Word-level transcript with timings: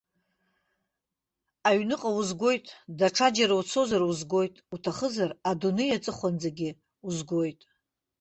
Аҩныҟа 1.67 2.09
узгоит, 2.19 2.65
даҽаџьара 2.97 3.55
уцозар 3.59 4.01
узгоит, 4.11 4.53
уҭахызар 4.73 5.31
адунеи 5.49 5.95
аҵыхәанӡагьы 5.97 6.69
узгоит. 7.07 7.59